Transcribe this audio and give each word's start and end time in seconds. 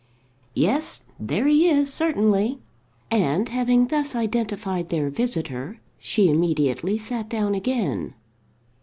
"Yes; 0.55 1.01
there 1.19 1.45
he 1.45 1.69
is, 1.69 1.93
certainly," 1.93 2.59
and, 3.11 3.47
having 3.49 3.89
thus 3.89 4.15
identified 4.15 4.89
their 4.89 5.11
visitor, 5.11 5.79
she 5.99 6.27
immediately 6.27 6.97
sat 6.97 7.29
down 7.29 7.53
again. 7.53 8.15